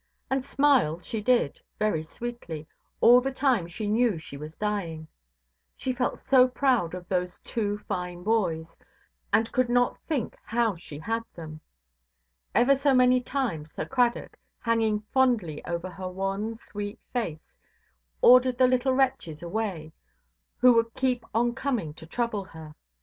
And 0.31 0.43
smile 0.43 0.99
she 0.99 1.21
did, 1.21 1.61
very 1.77 2.01
sweetly, 2.01 2.65
all 3.01 3.21
the 3.21 3.31
time 3.31 3.67
she 3.67 3.85
knew 3.87 4.17
she 4.17 4.35
was 4.35 4.57
dying; 4.57 5.07
she 5.77 5.93
felt 5.93 6.19
so 6.19 6.47
proud 6.47 6.95
of 6.95 7.07
those 7.07 7.39
two 7.39 7.77
fine 7.87 8.23
boys, 8.23 8.75
and 9.31 9.51
could 9.51 9.69
not 9.69 9.99
think 10.07 10.35
how 10.43 10.75
she 10.75 10.97
had 10.97 11.21
them. 11.35 11.61
Ever 12.55 12.73
so 12.73 12.95
many 12.95 13.21
times 13.21 13.73
Sir 13.75 13.85
Cradock, 13.85 14.39
hanging 14.59 15.01
fondly 15.13 15.63
over 15.65 15.91
her 15.91 16.09
wan, 16.09 16.55
sweet 16.55 16.97
face, 17.13 17.53
ordered 18.23 18.57
the 18.57 18.65
little 18.67 18.93
wretches 18.93 19.43
away, 19.43 19.93
who 20.57 20.73
would 20.73 20.95
keep 20.95 21.23
on 21.31 21.53
coming 21.53 21.93
to 21.93 22.07
trouble 22.07 22.43
her. 22.45 22.73